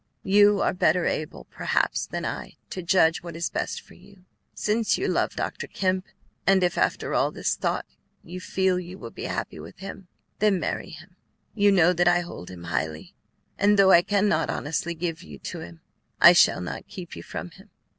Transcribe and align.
You 0.23 0.61
are 0.61 0.73
better 0.73 1.05
able, 1.05 1.43
perhaps, 1.51 2.07
than 2.07 2.25
I 2.25 2.55
to 2.71 2.81
judge 2.81 3.21
what 3.21 3.35
is 3.35 3.51
best 3.51 3.81
for 3.81 3.93
you. 3.93 4.25
Since 4.55 4.97
you 4.97 5.07
love 5.07 5.35
Dr. 5.35 5.67
Kemp, 5.67 6.07
and 6.47 6.63
if 6.63 6.75
after 6.75 7.13
all 7.13 7.29
this 7.29 7.55
thought, 7.55 7.85
you 8.23 8.41
feel 8.41 8.79
you 8.79 8.97
will 8.97 9.11
be 9.11 9.25
happy 9.25 9.59
with 9.59 9.77
him, 9.77 10.07
then 10.39 10.59
marry 10.59 10.89
him. 10.89 11.15
You 11.53 11.71
know 11.71 11.93
that 11.93 12.07
I 12.07 12.21
hold 12.21 12.49
him 12.49 12.63
highly, 12.63 13.13
and 13.59 13.77
though 13.77 13.91
I 13.91 14.01
cannot 14.01 14.49
honestly 14.49 14.95
give 14.95 15.21
you 15.21 15.37
to 15.37 15.59
him, 15.59 15.81
I 16.19 16.33
shall 16.33 16.61
not 16.61 16.87
keep 16.87 17.15
you 17.15 17.21
from 17.21 17.51
him. 17.51 17.69